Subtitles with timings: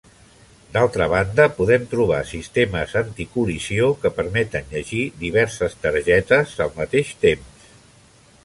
[0.75, 7.71] D'altra banda podem trobar sistemes anticol·lisió que permeten llegir diverses targetes al mateix temps.